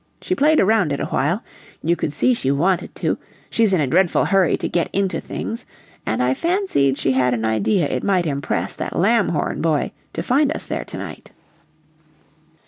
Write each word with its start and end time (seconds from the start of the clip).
She 0.19 0.33
played 0.33 0.59
around 0.59 0.91
it 0.91 0.99
awhile; 0.99 1.43
you 1.83 1.95
could 1.95 2.11
see 2.11 2.33
she 2.33 2.49
wanted 2.49 2.95
to 2.95 3.19
she's 3.51 3.71
in 3.71 3.79
a 3.79 3.85
dreadful 3.85 4.25
hurry 4.25 4.57
to 4.57 4.67
get 4.67 4.89
into 4.91 5.21
things 5.21 5.63
and 6.07 6.23
I 6.23 6.33
fancied 6.33 6.97
she 6.97 7.11
had 7.11 7.35
an 7.35 7.45
idea 7.45 7.87
it 7.87 8.03
might 8.03 8.25
impress 8.25 8.73
that 8.77 8.95
Lamhorn 8.95 9.61
boy 9.61 9.91
to 10.13 10.23
find 10.23 10.51
us 10.55 10.65
there 10.65 10.85
to 10.85 10.97
night. 10.97 11.29